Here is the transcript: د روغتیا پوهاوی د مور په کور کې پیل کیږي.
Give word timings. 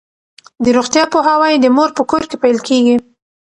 د 0.63 0.65
روغتیا 0.77 1.03
پوهاوی 1.13 1.53
د 1.59 1.65
مور 1.75 1.89
په 1.97 2.03
کور 2.09 2.23
کې 2.29 2.37
پیل 2.43 2.57
کیږي. 2.67 2.95